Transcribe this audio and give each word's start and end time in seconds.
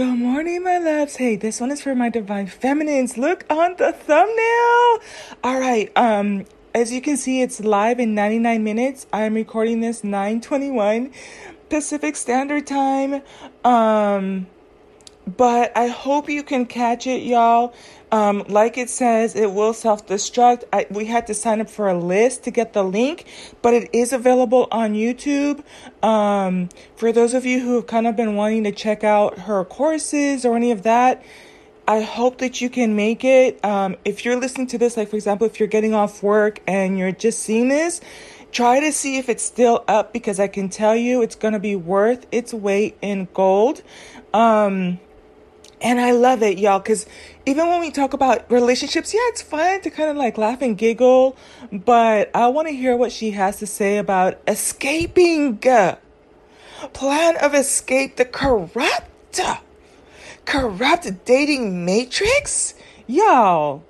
Good 0.00 0.18
morning, 0.18 0.62
my 0.62 0.78
loves. 0.78 1.16
Hey, 1.16 1.36
this 1.36 1.60
one 1.60 1.70
is 1.70 1.82
for 1.82 1.94
my 1.94 2.08
divine 2.08 2.46
feminines. 2.46 3.18
Look 3.18 3.44
on 3.50 3.76
the 3.76 3.92
thumbnail. 3.92 4.98
All 5.44 5.60
right. 5.60 5.92
Um, 5.94 6.46
as 6.74 6.90
you 6.90 7.02
can 7.02 7.18
see, 7.18 7.42
it's 7.42 7.60
live 7.60 8.00
in 8.00 8.14
99 8.14 8.64
minutes. 8.64 9.06
I'm 9.12 9.34
recording 9.34 9.82
this 9.82 10.02
921 10.02 11.12
Pacific 11.68 12.16
Standard 12.16 12.66
Time. 12.66 13.20
Um, 13.62 14.46
but 15.36 15.76
I 15.76 15.88
hope 15.88 16.28
you 16.28 16.42
can 16.42 16.66
catch 16.66 17.06
it, 17.06 17.22
y'all. 17.22 17.74
Um, 18.12 18.44
like 18.48 18.76
it 18.76 18.90
says, 18.90 19.36
it 19.36 19.52
will 19.52 19.72
self 19.72 20.06
destruct. 20.06 20.64
we 20.90 21.04
had 21.04 21.26
to 21.28 21.34
sign 21.34 21.60
up 21.60 21.70
for 21.70 21.88
a 21.88 21.96
list 21.96 22.44
to 22.44 22.50
get 22.50 22.72
the 22.72 22.82
link, 22.82 23.26
but 23.62 23.74
it 23.74 23.90
is 23.92 24.12
available 24.12 24.66
on 24.72 24.94
YouTube. 24.94 25.62
Um, 26.02 26.68
for 26.96 27.12
those 27.12 27.34
of 27.34 27.46
you 27.46 27.60
who 27.60 27.76
have 27.76 27.86
kind 27.86 28.06
of 28.06 28.16
been 28.16 28.34
wanting 28.34 28.64
to 28.64 28.72
check 28.72 29.04
out 29.04 29.40
her 29.40 29.64
courses 29.64 30.44
or 30.44 30.56
any 30.56 30.72
of 30.72 30.82
that, 30.82 31.22
I 31.86 32.00
hope 32.00 32.38
that 32.38 32.60
you 32.60 32.70
can 32.70 32.96
make 32.96 33.24
it. 33.24 33.64
Um, 33.64 33.96
if 34.04 34.24
you're 34.24 34.36
listening 34.36 34.66
to 34.68 34.78
this, 34.78 34.96
like 34.96 35.10
for 35.10 35.16
example, 35.16 35.46
if 35.46 35.60
you're 35.60 35.68
getting 35.68 35.94
off 35.94 36.22
work 36.22 36.60
and 36.66 36.98
you're 36.98 37.12
just 37.12 37.40
seeing 37.40 37.68
this, 37.68 38.00
try 38.52 38.80
to 38.80 38.92
see 38.92 39.18
if 39.18 39.28
it's 39.28 39.42
still 39.42 39.84
up 39.86 40.12
because 40.12 40.40
I 40.40 40.48
can 40.48 40.68
tell 40.68 40.96
you 40.96 41.22
it's 41.22 41.36
going 41.36 41.54
to 41.54 41.60
be 41.60 41.76
worth 41.76 42.26
its 42.32 42.52
weight 42.52 42.96
in 43.02 43.28
gold. 43.32 43.82
Um, 44.32 44.98
and 45.80 45.98
I 45.98 46.10
love 46.12 46.42
it, 46.42 46.58
y'all, 46.58 46.78
because 46.78 47.06
even 47.46 47.66
when 47.68 47.80
we 47.80 47.90
talk 47.90 48.12
about 48.12 48.50
relationships, 48.50 49.14
yeah, 49.14 49.20
it's 49.24 49.40
fun 49.40 49.80
to 49.80 49.90
kind 49.90 50.10
of 50.10 50.16
like 50.16 50.36
laugh 50.36 50.60
and 50.60 50.76
giggle, 50.76 51.36
but 51.72 52.30
I 52.34 52.48
want 52.48 52.68
to 52.68 52.74
hear 52.74 52.96
what 52.96 53.12
she 53.12 53.30
has 53.30 53.58
to 53.60 53.66
say 53.66 53.96
about 53.96 54.38
escaping. 54.46 55.58
Plan 56.92 57.36
of 57.38 57.54
escape, 57.54 58.16
the 58.16 58.24
corrupt, 58.24 59.40
corrupt 60.44 61.24
dating 61.24 61.84
matrix? 61.84 62.74
Y'all, 63.06 63.82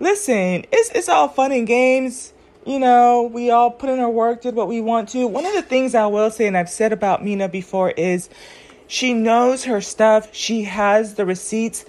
listen, 0.00 0.64
it's, 0.72 0.90
it's 0.90 1.08
all 1.08 1.28
fun 1.28 1.52
and 1.52 1.66
games. 1.66 2.32
You 2.66 2.78
know, 2.78 3.30
we 3.32 3.50
all 3.50 3.70
put 3.70 3.90
in 3.90 4.00
our 4.00 4.10
work, 4.10 4.42
did 4.42 4.54
what 4.54 4.68
we 4.68 4.80
want 4.80 5.10
to. 5.10 5.26
One 5.26 5.44
of 5.44 5.52
the 5.52 5.62
things 5.62 5.94
I 5.94 6.06
will 6.06 6.30
say, 6.30 6.46
and 6.46 6.56
I've 6.56 6.70
said 6.70 6.92
about 6.92 7.22
Mina 7.22 7.48
before, 7.48 7.90
is 7.90 8.30
she 8.86 9.14
knows 9.14 9.64
her 9.64 9.80
stuff. 9.80 10.28
She 10.32 10.64
has 10.64 11.14
the 11.14 11.24
receipts. 11.24 11.84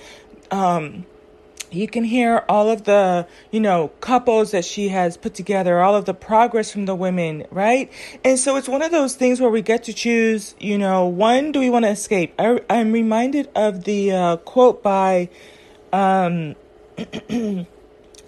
Um, 0.52 1.06
you 1.72 1.88
can 1.88 2.04
hear 2.04 2.44
all 2.48 2.70
of 2.70 2.84
the, 2.86 3.28
you 3.52 3.60
know, 3.60 3.90
couples 4.00 4.52
that 4.52 4.64
she 4.64 4.90
has 4.90 5.18
put 5.18 5.34
together, 5.34 5.82
all 5.82 5.96
of 5.96 6.06
the 6.06 6.14
progress 6.14 6.72
from 6.72 6.86
the 6.86 6.96
women, 6.96 7.46
right? 7.52 7.92
And 8.24 8.40
so 8.40 8.56
it's 8.56 8.70
one 8.70 8.82
of 8.82 8.92
those 8.92 9.16
things 9.16 9.42
where 9.42 9.50
we 9.50 9.62
get 9.62 9.84
to 9.86 9.94
choose, 9.94 10.56
you 10.60 10.78
know, 10.78 11.06
one, 11.06 11.52
do 11.52 11.60
we 11.60 11.70
want 11.70 11.86
to 11.86 11.92
escape? 11.92 12.34
I, 12.40 12.62
I'm 12.70 12.92
reminded 12.92 13.50
of 13.56 13.84
the 13.84 14.12
uh, 14.12 14.38
quote 14.38 14.82
by, 14.82 15.30
um, 15.92 16.56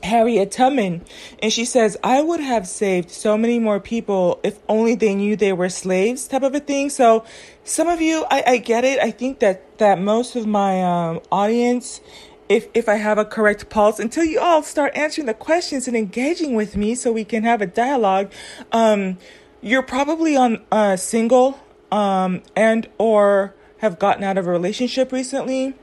Harriet 0.07 0.51
Tubman, 0.51 1.01
and 1.41 1.53
she 1.53 1.65
says, 1.65 1.97
I 2.03 2.21
would 2.21 2.39
have 2.39 2.67
saved 2.67 3.11
so 3.11 3.37
many 3.37 3.59
more 3.59 3.79
people 3.79 4.39
if 4.43 4.59
only 4.67 4.95
they 4.95 5.13
knew 5.13 5.35
they 5.35 5.53
were 5.53 5.69
slaves, 5.69 6.27
type 6.27 6.43
of 6.43 6.55
a 6.55 6.59
thing. 6.59 6.89
So, 6.89 7.23
some 7.63 7.87
of 7.87 8.01
you, 8.01 8.25
I, 8.31 8.43
I 8.47 8.57
get 8.57 8.83
it. 8.83 8.99
I 8.99 9.11
think 9.11 9.39
that, 9.39 9.77
that 9.77 9.99
most 9.99 10.35
of 10.35 10.47
my 10.47 10.83
um, 10.83 11.19
audience, 11.31 12.01
if, 12.49 12.67
if 12.73 12.87
I 12.87 12.95
have 12.95 13.17
a 13.17 13.25
correct 13.25 13.69
pulse, 13.69 13.99
until 13.99 14.23
you 14.23 14.39
all 14.39 14.63
start 14.63 14.95
answering 14.95 15.27
the 15.27 15.33
questions 15.33 15.87
and 15.87 15.95
engaging 15.95 16.55
with 16.55 16.75
me 16.75 16.95
so 16.95 17.11
we 17.11 17.25
can 17.25 17.43
have 17.43 17.61
a 17.61 17.67
dialogue, 17.67 18.31
um, 18.71 19.17
you're 19.61 19.83
probably 19.83 20.37
on 20.37 20.63
uh, 20.71 20.95
single 20.95 21.59
um, 21.91 22.41
and 22.55 22.87
or 22.97 23.53
have 23.79 23.99
gotten 23.99 24.23
out 24.23 24.37
of 24.37 24.47
a 24.47 24.51
relationship 24.51 25.11
recently. 25.11 25.73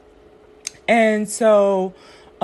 And 0.88 1.28
so, 1.28 1.94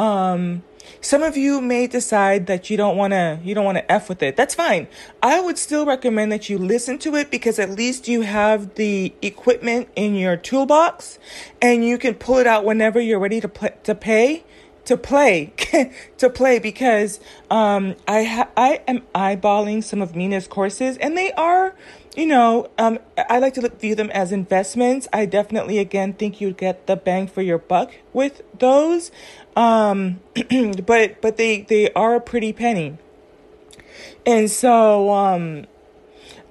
um, 0.01 0.63
some 1.03 1.23
of 1.23 1.37
you 1.37 1.61
may 1.61 1.87
decide 1.87 2.47
that 2.47 2.71
you 2.71 2.77
don't 2.79 2.97
want 2.97 3.13
to 3.13 3.39
you 3.45 3.55
don't 3.55 3.67
want 3.67 3.77
to 3.77 3.93
f 3.93 4.09
with 4.09 4.23
it. 4.23 4.35
That's 4.35 4.55
fine. 4.55 4.89
I 5.23 5.41
would 5.41 5.59
still 5.59 5.85
recommend 5.85 6.33
that 6.33 6.49
you 6.49 6.57
listen 6.57 6.99
to 7.01 7.15
it 7.17 7.31
because 7.31 7.59
at 7.59 7.71
least 7.71 8.09
you 8.09 8.23
have 8.23 8.77
the 8.77 9.13
equipment 9.21 9.89
in 9.95 10.15
your 10.15 10.37
toolbox 10.37 11.19
and 11.61 11.85
you 11.85 11.99
can 11.99 12.15
pull 12.15 12.39
it 12.39 12.47
out 12.47 12.65
whenever 12.65 12.99
you're 12.99 13.19
ready 13.19 13.41
to 13.43 13.49
play, 13.49 13.75
to 13.85 13.95
pay 13.95 14.45
to 14.87 14.97
play 14.97 15.53
to 16.19 16.31
play 16.31 16.59
because 16.59 17.21
um, 17.51 17.95
I 18.09 18.25
ha- 18.25 18.49
I 18.57 18.81
am 18.89 19.03
eyeballing 19.15 19.85
some 19.85 20.01
of 20.01 20.17
Mina's 20.17 20.49
courses 20.49 20.97
and 20.97 21.17
they 21.17 21.31
are 21.33 21.75
you 22.17 22.27
know 22.27 22.71
um, 22.79 22.99
I 23.29 23.39
like 23.39 23.55
to 23.55 23.61
look, 23.61 23.81
view 23.81 23.95
them 23.95 24.11
as 24.11 24.33
investments. 24.33 25.09
I 25.13 25.27
definitely 25.27 25.79
again 25.79 26.13
think 26.13 26.41
you'd 26.41 26.57
get 26.57 26.87
the 26.87 26.97
bang 26.97 27.27
for 27.27 27.43
your 27.43 27.59
buck 27.59 27.93
with 28.13 28.43
those, 28.59 29.11
um, 29.57 30.21
but 30.87 31.21
but 31.21 31.37
they 31.37 31.63
they 31.63 31.93
are 31.93 32.17
a 32.17 32.21
pretty 32.21 32.53
penny, 32.53 32.99
and 34.27 34.51
so 34.51 35.11
um, 35.11 35.67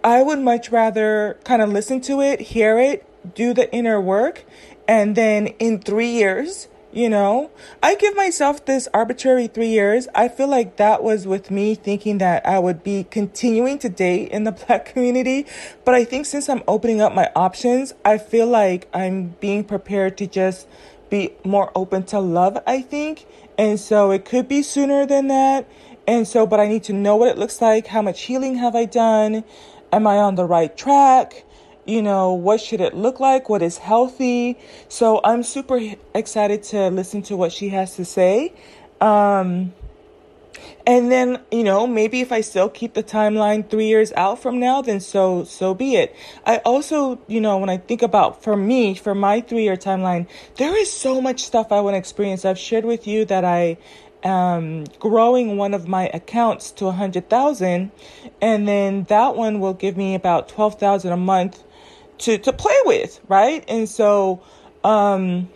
I 0.03 0.21
would 0.21 0.39
much 0.39 0.71
rather 0.71 1.37
kind 1.43 1.61
of 1.61 1.69
listen 1.69 2.01
to 2.01 2.21
it, 2.21 2.39
hear 2.39 2.79
it, 2.79 3.05
do 3.35 3.53
the 3.53 3.71
inner 3.73 3.99
work, 3.99 4.45
and 4.87 5.15
then 5.15 5.47
in 5.59 5.79
three 5.79 6.11
years 6.11 6.67
you 6.91 7.09
know, 7.09 7.51
I 7.83 7.95
give 7.95 8.15
myself 8.15 8.65
this 8.65 8.87
arbitrary 8.93 9.47
three 9.47 9.69
years. 9.69 10.07
I 10.15 10.27
feel 10.27 10.47
like 10.47 10.77
that 10.77 11.03
was 11.03 11.27
with 11.27 11.51
me 11.51 11.75
thinking 11.75 12.17
that 12.17 12.45
I 12.45 12.57
would 12.57 12.83
be 12.83 13.03
continuing 13.03 13.77
to 13.79 13.89
date 13.89 14.31
in 14.31 14.43
the 14.43 14.51
black 14.67 14.85
community. 14.85 15.45
But 15.85 15.95
I 15.95 16.03
think 16.03 16.25
since 16.25 16.49
I'm 16.49 16.63
opening 16.67 17.01
up 17.01 17.13
my 17.13 17.29
options, 17.35 17.93
I 18.03 18.17
feel 18.17 18.47
like 18.47 18.87
I'm 18.93 19.35
being 19.39 19.63
prepared 19.63 20.17
to 20.17 20.27
just 20.27 20.67
be 21.09 21.33
more 21.43 21.71
open 21.75 22.03
to 22.03 22.19
love, 22.19 22.57
I 22.65 22.81
think. 22.81 23.25
And 23.57 23.79
so 23.79 24.11
it 24.11 24.25
could 24.25 24.47
be 24.47 24.63
sooner 24.63 25.05
than 25.05 25.27
that. 25.27 25.67
And 26.07 26.27
so, 26.27 26.47
but 26.47 26.59
I 26.59 26.67
need 26.67 26.83
to 26.85 26.93
know 26.93 27.17
what 27.17 27.29
it 27.29 27.37
looks 27.37 27.61
like. 27.61 27.87
How 27.87 28.01
much 28.01 28.21
healing 28.21 28.55
have 28.55 28.75
I 28.75 28.85
done? 28.85 29.43
Am 29.91 30.07
I 30.07 30.17
on 30.17 30.35
the 30.35 30.45
right 30.45 30.75
track? 30.75 31.43
You 31.89 32.01
know, 32.01 32.33
what 32.33 32.61
should 32.61 32.81
it 32.81 32.93
look 32.93 33.19
like? 33.19 33.49
What 33.49 33.61
is 33.61 33.79
healthy? 33.79 34.57
So 34.87 35.19
I'm 35.23 35.43
super 35.43 35.79
excited 36.13 36.63
to 36.63 36.89
listen 36.89 37.21
to 37.23 37.35
what 37.35 37.51
she 37.51 37.69
has 37.69 37.95
to 37.95 38.05
say. 38.05 38.53
Um, 39.01 39.73
and 40.85 41.11
then, 41.11 41.39
you 41.51 41.63
know, 41.63 41.87
maybe 41.87 42.21
if 42.21 42.31
I 42.31 42.41
still 42.41 42.69
keep 42.69 42.93
the 42.93 43.03
timeline 43.03 43.67
three 43.67 43.87
years 43.87 44.11
out 44.13 44.39
from 44.39 44.59
now, 44.59 44.81
then 44.81 44.99
so, 44.99 45.43
so 45.43 45.73
be 45.73 45.95
it. 45.95 46.15
I 46.45 46.57
also, 46.57 47.19
you 47.27 47.41
know, 47.41 47.57
when 47.57 47.69
I 47.69 47.77
think 47.77 48.01
about 48.01 48.43
for 48.43 48.55
me, 48.55 48.95
for 48.95 49.15
my 49.15 49.41
three 49.41 49.63
year 49.63 49.77
timeline, 49.77 50.27
there 50.57 50.77
is 50.77 50.91
so 50.91 51.21
much 51.21 51.43
stuff 51.43 51.71
I 51.71 51.81
want 51.81 51.95
to 51.95 51.97
experience. 51.97 52.45
I've 52.45 52.59
shared 52.59 52.85
with 52.85 53.07
you 53.07 53.25
that 53.25 53.43
I 53.43 53.77
um, 54.23 54.83
growing 54.99 55.57
one 55.57 55.73
of 55.73 55.87
my 55.87 56.09
accounts 56.13 56.71
to 56.71 56.87
a 56.87 56.91
hundred 56.91 57.29
thousand, 57.29 57.91
and 58.41 58.67
then 58.67 59.05
that 59.05 59.35
one 59.35 59.59
will 59.59 59.73
give 59.73 59.95
me 59.95 60.13
about 60.13 60.49
twelve 60.49 60.77
thousand 60.77 61.13
a 61.13 61.17
month 61.17 61.63
to 62.19 62.37
to 62.37 62.53
play 62.53 62.77
with, 62.85 63.19
right? 63.27 63.63
And 63.67 63.87
so 63.89 64.41
um 64.83 65.49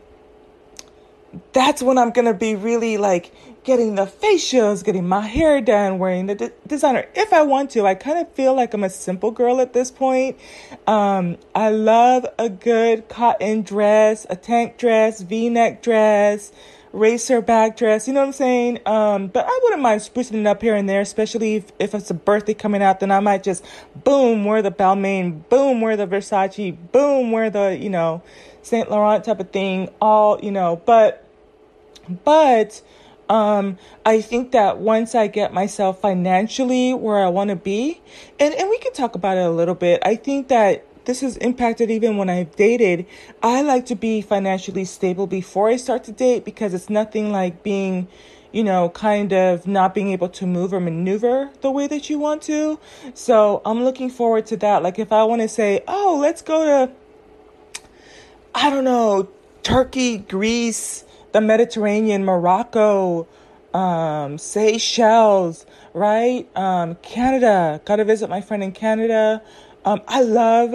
that's 1.52 1.82
when 1.82 1.98
I'm 1.98 2.12
going 2.12 2.26
to 2.26 2.34
be 2.34 2.56
really 2.56 2.98
like 2.98 3.32
getting 3.64 3.96
the 3.96 4.06
facials, 4.06 4.84
getting 4.84 5.08
my 5.08 5.22
hair 5.22 5.62
done, 5.62 5.98
wearing 5.98 6.28
the 6.28 6.52
designer 6.68 7.08
if 7.16 7.32
I 7.32 7.44
want 7.44 7.72
to. 7.72 7.86
I 7.86 7.96
kind 7.96 8.20
of 8.20 8.32
feel 8.34 8.54
like 8.54 8.74
I'm 8.74 8.84
a 8.84 8.90
simple 8.90 9.32
girl 9.32 9.62
at 9.62 9.74
this 9.74 9.90
point. 9.90 10.38
Um, 10.86 11.38
I 11.56 11.70
love 11.70 12.26
a 12.38 12.50
good 12.50 13.08
cotton 13.10 13.62
dress, 13.62 14.28
a 14.30 14.36
tank 14.36 14.78
dress, 14.78 15.22
v-neck 15.22 15.82
dress, 15.82 16.52
racer 16.94 17.42
back 17.42 17.76
dress, 17.76 18.08
you 18.08 18.14
know 18.14 18.22
what 18.22 18.28
I'm 18.28 18.34
saying? 18.34 18.80
Um, 18.86 19.28
but 19.28 19.46
I 19.46 19.60
wouldn't 19.64 19.82
mind 19.82 20.02
sprucing 20.02 20.36
it 20.36 20.48
up 20.48 20.62
here 20.62 20.76
and 20.76 20.88
there, 20.88 21.02
especially 21.02 21.56
if, 21.56 21.72
if 21.80 21.94
it's 21.94 22.10
a 22.12 22.14
birthday 22.14 22.54
coming 22.54 22.84
out, 22.84 23.00
then 23.00 23.12
I 23.12 23.20
might 23.20 23.44
just 23.44 23.66
boom, 24.04 24.46
wear 24.46 24.62
the 24.62 24.72
Balmain, 24.72 25.48
boom, 25.50 25.82
wear 25.82 25.98
the 25.98 26.08
Versace, 26.08 26.78
boom, 26.92 27.32
wear 27.32 27.50
the, 27.50 27.78
you 27.78 27.90
know, 27.90 28.22
Saint 28.62 28.90
Laurent 28.90 29.26
type 29.26 29.40
of 29.40 29.50
thing, 29.50 29.90
all, 30.00 30.40
you 30.42 30.52
know, 30.52 30.82
but, 30.86 31.28
but, 32.24 32.82
um, 33.28 33.78
I 34.06 34.22
think 34.22 34.52
that 34.52 34.78
once 34.78 35.16
I 35.16 35.28
get 35.28 35.54
myself 35.54 36.00
financially 36.00 36.94
where 36.94 37.18
I 37.18 37.30
want 37.30 37.50
to 37.50 37.56
be, 37.56 38.02
and, 38.40 38.54
and 38.54 38.70
we 38.70 38.78
can 38.78 38.94
talk 38.94 39.16
about 39.16 39.38
it 39.38 39.46
a 39.46 39.50
little 39.50 39.76
bit, 39.76 40.02
I 40.06 40.16
think 40.16 40.50
that 40.50 40.86
this 41.06 41.22
has 41.22 41.38
impacted 41.38 41.92
even 41.92 42.18
when 42.18 42.30
I've 42.30 42.56
dated. 42.56 43.06
I 43.42 43.62
like 43.62 43.86
to 43.88 43.96
be 43.96 44.22
financially 44.22 44.86
stable 44.86 45.28
before 45.28 45.70
I 45.70 45.76
start 45.76 46.04
to 46.06 46.12
date 46.12 46.46
because 46.46 46.74
it's 46.74 46.90
nothing 46.90 47.32
like 47.32 47.64
being, 47.64 48.08
you 48.52 48.64
know, 48.64 48.90
kind 48.90 49.34
of 49.34 49.68
not 49.68 49.94
being 49.94 50.12
able 50.12 50.30
to 50.30 50.46
move 50.46 50.74
or 50.74 50.80
maneuver 50.80 51.50
the 51.62 51.72
way 51.72 51.88
that 51.88 52.10
you 52.10 52.20
want 52.20 52.42
to. 52.44 52.80
So 53.14 53.62
I'm 53.66 53.84
looking 53.84 54.10
forward 54.10 54.46
to 54.48 54.58
that. 54.58 54.84
Like 54.84 55.00
if 55.00 55.12
I 55.12 55.24
want 55.24 55.42
to 55.42 55.48
say, 55.48 55.84
oh, 55.88 56.18
let's 56.22 56.42
go 56.42 56.66
to, 56.66 56.94
I 58.56 58.70
don't 58.70 58.86
know, 58.86 59.30
Turkey, 59.64 60.18
Greece, 60.18 61.04
the 61.32 61.42
Mediterranean, 61.42 62.24
Morocco, 62.24 63.28
um, 63.74 64.38
Seychelles, 64.38 65.66
right? 65.94 66.48
Um, 66.56 66.96
Canada. 66.96 67.82
Got 67.86 67.98
to 67.98 68.06
visit 68.06 68.30
my 68.30 68.42
friend 68.42 68.64
in 68.64 68.72
Canada. 68.72 69.42
Um, 69.86 70.02
I 70.08 70.22
love, 70.22 70.74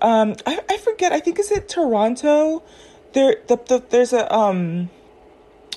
um, 0.00 0.36
I, 0.46 0.60
I 0.68 0.76
forget, 0.78 1.12
I 1.12 1.20
think 1.20 1.38
is 1.38 1.50
it 1.50 1.68
Toronto 1.68 2.62
there 3.12 3.36
the, 3.46 3.56
the 3.56 3.82
there's 3.90 4.12
a 4.12 4.32
um 4.34 4.90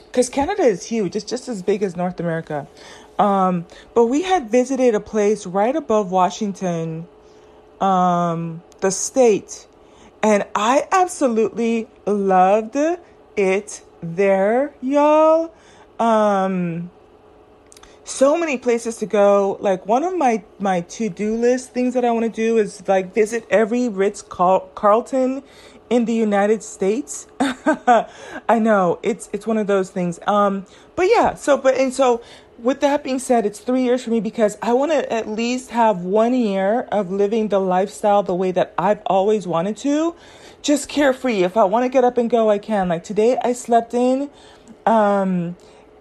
because 0.07 0.29
Canada 0.29 0.63
is 0.63 0.85
huge. 0.85 1.15
It's 1.15 1.25
just 1.25 1.47
as 1.47 1.61
big 1.63 1.83
as 1.83 1.95
North 1.95 2.19
America. 2.19 2.67
Um, 3.17 3.65
but 3.93 4.07
we 4.07 4.23
had 4.23 4.49
visited 4.49 4.93
a 4.93 4.99
place 4.99 5.45
right 5.45 5.75
above 5.75 6.11
Washington, 6.11 7.07
um, 7.79 8.61
the 8.81 8.91
state, 8.91 9.67
and 10.21 10.45
I 10.53 10.87
absolutely 10.91 11.87
loved 12.05 12.77
it 13.37 13.81
there, 14.01 14.73
y'all. 14.81 15.53
Um, 15.99 16.89
so 18.03 18.37
many 18.37 18.57
places 18.57 18.97
to 18.97 19.05
go. 19.05 19.57
Like 19.59 19.85
one 19.85 20.03
of 20.03 20.17
my 20.17 20.43
my 20.59 20.81
to 20.81 21.09
do 21.09 21.35
list 21.35 21.71
things 21.71 21.93
that 21.93 22.05
I 22.05 22.11
want 22.11 22.25
to 22.25 22.31
do 22.31 22.57
is 22.57 22.87
like 22.87 23.13
visit 23.13 23.45
every 23.49 23.89
Ritz 23.89 24.21
Carlton 24.21 25.43
in 25.89 26.05
the 26.05 26.13
United 26.13 26.63
States. 26.63 27.27
I 27.39 28.59
know 28.59 28.99
it's 29.03 29.29
it's 29.33 29.45
one 29.45 29.57
of 29.57 29.67
those 29.67 29.89
things. 29.89 30.19
Um, 30.25 30.65
but 30.95 31.03
yeah. 31.03 31.35
So 31.35 31.57
but 31.57 31.75
and 31.75 31.93
so 31.93 32.21
with 32.57 32.79
that 32.81 33.03
being 33.03 33.19
said, 33.19 33.45
it's 33.45 33.59
three 33.59 33.83
years 33.83 34.03
for 34.03 34.11
me 34.11 34.19
because 34.19 34.57
I 34.61 34.73
want 34.73 34.91
to 34.91 35.11
at 35.11 35.27
least 35.27 35.71
have 35.71 36.01
one 36.01 36.33
year 36.33 36.81
of 36.91 37.11
living 37.11 37.47
the 37.47 37.59
lifestyle 37.59 38.23
the 38.23 38.35
way 38.35 38.51
that 38.51 38.73
I've 38.77 39.01
always 39.07 39.47
wanted 39.47 39.77
to, 39.77 40.15
just 40.61 40.87
carefree. 40.87 41.43
If 41.43 41.57
I 41.57 41.63
want 41.63 41.85
to 41.85 41.89
get 41.89 42.03
up 42.03 42.17
and 42.17 42.29
go, 42.29 42.49
I 42.49 42.59
can. 42.59 42.87
Like 42.87 43.03
today, 43.03 43.37
I 43.43 43.53
slept 43.53 43.93
in. 43.93 44.29
Um, 44.85 45.55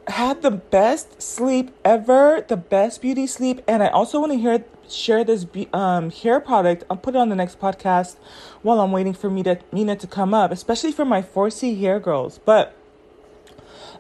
had 0.09 0.43
the 0.43 0.51
best 0.51 1.21
sleep 1.23 1.71
ever, 1.85 2.45
the 2.47 2.57
best 2.57 3.03
beauty 3.03 3.27
sleep, 3.27 3.63
and 3.69 3.83
I 3.83 3.89
also 3.89 4.21
want 4.21 4.33
to 4.33 4.39
hear 4.39 4.65
share 4.89 5.25
this 5.25 5.47
um, 5.73 6.11
hair 6.11 6.41
product. 6.41 6.85
I'll 6.91 6.97
put 6.97 7.15
it 7.15 7.19
on 7.19 7.29
the 7.29 7.37
next 7.37 7.61
podcast 7.61 8.17
while 8.63 8.81
I'm 8.81 8.93
waiting 8.93 9.13
for 9.13 9.31
Mina, 9.31 9.59
Mina 9.73 9.97
to 9.97 10.07
come 10.07 10.35
up, 10.35 10.51
especially 10.51 10.93
for 10.93 11.05
my 11.05 11.23
4C 11.23 11.79
hair 11.79 12.01
girls. 12.01 12.39
But 12.39 12.75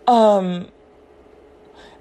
um, 0.06 0.68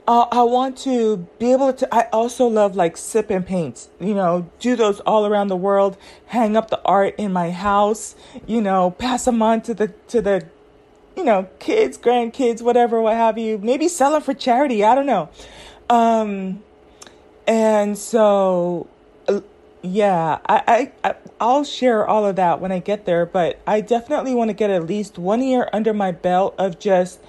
I, 0.07 0.27
I 0.31 0.43
want 0.43 0.77
to 0.79 1.27
be 1.37 1.51
able 1.51 1.71
to. 1.73 1.93
I 1.93 2.09
also 2.11 2.47
love 2.47 2.75
like 2.75 2.97
sip 2.97 3.29
and 3.29 3.45
paints. 3.45 3.89
You 3.99 4.15
know, 4.15 4.49
do 4.59 4.75
those 4.75 4.99
all 5.01 5.25
around 5.25 5.49
the 5.49 5.55
world. 5.55 5.97
Hang 6.27 6.57
up 6.57 6.69
the 6.69 6.81
art 6.83 7.15
in 7.17 7.31
my 7.31 7.51
house. 7.51 8.15
You 8.47 8.61
know, 8.61 8.91
pass 8.91 9.25
them 9.25 9.41
on 9.41 9.61
to 9.61 9.73
the 9.73 9.89
to 10.07 10.21
the 10.21 10.47
you 11.15 11.23
know, 11.23 11.47
kids, 11.59 11.97
grandkids, 11.97 12.61
whatever, 12.61 13.01
what 13.01 13.15
have 13.15 13.37
you. 13.37 13.57
Maybe 13.57 13.87
sell 13.87 14.11
them 14.11 14.21
for 14.21 14.33
charity. 14.33 14.83
I 14.83 14.95
don't 14.95 15.05
know. 15.05 15.29
Um, 15.89 16.63
and 17.47 17.97
so, 17.97 18.87
uh, 19.27 19.41
yeah, 19.81 20.39
I, 20.47 20.91
I, 21.03 21.15
I'll 21.39 21.63
share 21.63 22.07
all 22.07 22.25
of 22.25 22.35
that 22.35 22.61
when 22.61 22.71
I 22.71 22.79
get 22.79 23.05
there, 23.05 23.25
but 23.25 23.59
I 23.65 23.81
definitely 23.81 24.35
want 24.35 24.49
to 24.49 24.53
get 24.53 24.69
at 24.69 24.85
least 24.85 25.17
one 25.17 25.41
year 25.41 25.69
under 25.73 25.93
my 25.93 26.11
belt 26.11 26.55
of 26.57 26.79
just 26.79 27.19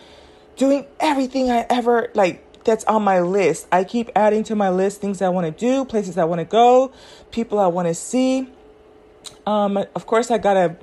doing 0.57 0.87
everything 0.99 1.51
I 1.51 1.67
ever 1.71 2.11
like 2.15 2.45
that's 2.65 2.85
on 2.85 3.03
my 3.03 3.21
list. 3.21 3.67
I 3.73 3.85
keep 3.85 4.11
adding 4.15 4.45
to 4.45 4.55
my 4.55 4.69
list 4.69 5.01
things 5.01 5.23
I 5.23 5.29
want 5.31 5.47
to 5.47 5.59
do, 5.59 5.85
places 5.85 6.19
I 6.19 6.25
want 6.25 6.41
to 6.41 6.45
go, 6.45 6.93
people 7.31 7.59
I 7.59 7.67
want 7.69 7.89
to 7.89 7.95
see. 7.95 8.49
Um, 9.47 9.77
of 9.77 10.07
course, 10.07 10.31
I 10.31 10.39
gotta 10.39 10.77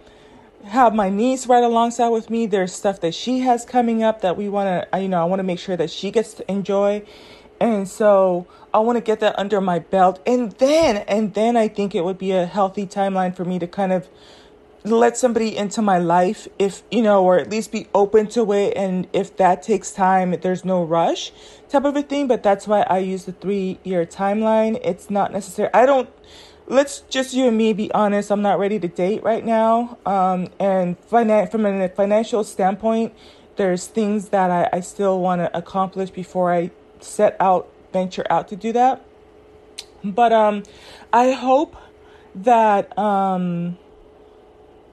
have 0.66 0.94
my 0.94 1.10
niece 1.10 1.48
right 1.48 1.64
alongside 1.64 2.10
with 2.10 2.30
me. 2.30 2.46
There's 2.46 2.74
stuff 2.74 3.02
that 3.02 3.14
she 3.14 3.40
has 3.40 3.66
coming 3.66 4.04
up 4.04 4.22
that 4.22 4.38
we 4.38 4.50
want 4.50 4.90
to, 4.92 5.00
you 5.02 5.08
know, 5.08 5.22
I 5.22 5.26
want 5.26 5.40
to 5.40 5.44
make 5.44 5.60
sure 5.60 5.78
that 5.78 5.90
she 5.90 6.12
gets 6.12 6.34
to 6.36 6.52
enjoy. 6.52 7.04
And 7.60 7.88
so 7.88 8.48
I 8.74 8.80
want 8.80 8.98
to 8.98 9.02
get 9.02 9.20
that 9.22 9.38
under 9.40 9.62
my 9.62 9.80
belt. 9.80 10.22
And 10.26 10.52
then, 10.54 10.98
and 11.08 11.34
then 11.34 11.58
I 11.58 11.68
think 11.68 11.96
it 11.96 12.04
would 12.04 12.18
be 12.18 12.32
a 12.32 12.46
healthy 12.46 12.86
timeline 12.86 13.36
for 13.36 13.46
me 13.46 13.60
to 13.60 13.68
kind 13.68 13.92
of 13.92 14.08
let 14.84 15.18
somebody 15.18 15.58
into 15.58 15.82
my 15.82 15.98
life 15.98 16.48
if, 16.60 16.84
you 16.92 17.02
know, 17.02 17.24
or 17.24 17.38
at 17.40 17.50
least 17.50 17.72
be 17.72 17.88
open 17.94 18.28
to 18.28 18.52
it. 18.54 18.74
And 18.76 19.08
if 19.12 19.36
that 19.38 19.64
takes 19.64 19.92
time, 19.92 20.36
there's 20.42 20.64
no 20.64 20.84
rush 20.84 21.32
type 21.70 21.86
of 21.86 21.96
a 21.96 22.04
thing. 22.04 22.28
But 22.28 22.44
that's 22.44 22.68
why 22.68 22.82
I 22.82 23.00
use 23.00 23.26
the 23.26 23.32
three 23.32 23.80
year 23.84 24.06
timeline. 24.06 24.80
It's 24.84 25.10
not 25.10 25.32
necessary. 25.32 25.70
I 25.74 25.86
don't 25.86 26.10
let's 26.68 27.02
just 27.10 27.34
you 27.34 27.48
and 27.48 27.58
me 27.58 27.74
be 27.74 27.92
honest. 27.94 28.30
I'm 28.30 28.42
not 28.42 28.60
ready 28.60 28.80
to 28.80 28.88
date 28.88 29.24
right 29.24 29.44
now. 29.44 29.98
Um, 30.06 30.50
and 30.60 31.00
finan- 31.10 31.50
from 31.50 31.66
a 31.66 31.90
financial 31.90 32.44
standpoint, 32.44 33.14
there's 33.56 33.88
things 33.88 34.30
that 34.30 34.52
I, 34.52 34.78
I 34.78 34.80
still 34.82 35.20
want 35.20 35.42
to 35.42 35.58
accomplish 35.58 36.10
before 36.10 36.54
I 36.54 36.72
set 37.00 37.36
out, 37.40 37.70
venture 37.94 38.26
out 38.30 38.48
to 38.50 38.56
do 38.56 38.74
that. 38.74 39.04
But 40.04 40.32
um, 40.32 40.64
I 41.12 41.32
hope 41.32 41.76
that, 42.36 42.98
um, 42.98 43.78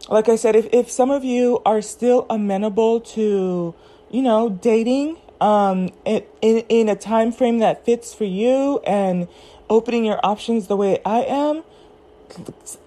like 0.08 0.28
I 0.28 0.36
said, 0.36 0.56
if, 0.56 0.66
if 0.72 0.90
some 0.90 1.10
of 1.10 1.24
you 1.24 1.60
are 1.66 1.82
still 1.82 2.26
amenable 2.30 3.00
to, 3.00 3.74
you 4.10 4.22
know, 4.22 4.48
dating 4.48 5.18
um, 5.40 5.90
in, 6.04 6.22
in, 6.40 6.58
in 6.68 6.88
a 6.88 6.96
time 6.96 7.32
frame 7.32 7.58
that 7.58 7.84
fits 7.84 8.14
for 8.14 8.24
you 8.24 8.78
and 8.86 9.28
opening 9.68 10.04
your 10.04 10.20
options 10.24 10.66
the 10.66 10.76
way 10.76 11.00
I 11.04 11.22
am, 11.22 11.62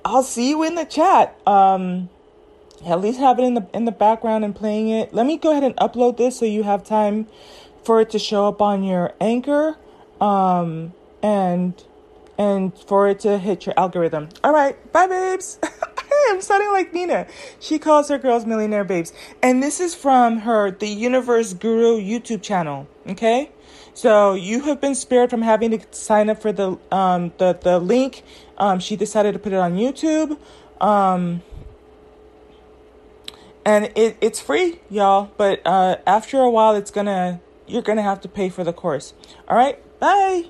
I'll 0.03 0.24
see 0.24 0.50
you 0.50 0.63
in 0.63 0.75
the 0.75 0.85
chat. 0.85 1.39
Um, 1.47 2.09
at 2.85 3.01
least 3.01 3.19
have 3.19 3.39
it 3.39 3.44
in 3.44 3.56
the 3.56 3.68
in 3.74 3.85
the 3.85 3.91
background 3.91 4.45
and 4.45 4.56
playing 4.56 4.89
it. 4.89 5.13
Let 5.13 5.25
me 5.25 5.38
go 5.38 5.51
ahead 5.51 5.63
and 5.63 5.75
upload 5.77 6.18
this 6.18 6.38
so 6.38 6.45
you 6.45 6.63
have 6.63 6.83
time 6.83 7.27
for 7.83 8.01
it 8.01 8.09
to 8.12 8.19
show 8.19 8.47
up 8.47 8.62
on 8.62 8.83
your 8.83 9.13
anchor, 9.19 9.77
um, 10.21 10.94
and 11.24 11.74
and 12.38 12.77
for 12.77 13.07
it 13.07 13.19
to 13.21 13.39
hit 13.39 13.65
your 13.65 13.73
algorithm. 13.77 14.30
All 14.44 14.53
right, 14.53 14.91
bye, 14.91 15.07
babes. 15.07 15.59
I'm 16.30 16.41
sounding 16.41 16.69
like 16.71 16.94
Nina. 16.94 17.25
She 17.59 17.80
calls 17.80 18.09
her 18.09 18.18
girls 18.18 18.45
millionaire 18.45 18.83
babes, 18.83 19.13
and 19.41 19.63
this 19.63 19.80
is 19.80 19.95
from 19.95 20.39
her 20.39 20.71
the 20.71 20.88
Universe 20.88 21.53
Guru 21.53 22.00
YouTube 22.00 22.44
channel. 22.44 22.88
Okay. 23.07 23.51
So 23.97 24.35
you 24.35 24.59
have 24.61 24.79
been 24.79 24.94
spared 24.94 25.31
from 25.31 25.41
having 25.41 25.71
to 25.71 25.79
sign 25.89 26.29
up 26.29 26.39
for 26.39 26.51
the 26.51 26.77
um, 26.91 27.33
the 27.39 27.57
the 27.59 27.79
link. 27.79 28.21
Um, 28.59 28.79
she 28.79 28.95
decided 28.95 29.33
to 29.33 29.39
put 29.39 29.53
it 29.53 29.55
on 29.55 29.75
YouTube, 29.75 30.38
um, 30.79 31.41
and 33.65 33.85
it, 33.95 34.15
it's 34.21 34.39
free, 34.39 34.81
y'all. 34.91 35.31
But 35.35 35.65
uh, 35.65 35.97
after 36.05 36.38
a 36.38 36.47
while, 36.47 36.75
it's 36.75 36.91
gonna 36.91 37.41
you're 37.65 37.81
gonna 37.81 38.03
have 38.03 38.21
to 38.21 38.27
pay 38.27 38.49
for 38.49 38.63
the 38.63 38.71
course. 38.71 39.15
All 39.47 39.57
right, 39.57 39.79
bye. 39.99 40.44